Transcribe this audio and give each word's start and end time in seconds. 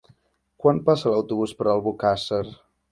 Quan 0.63 0.81
passa 0.89 1.13
l'autobús 1.13 1.55
per 1.61 1.71
Albocàsser? 1.77 2.43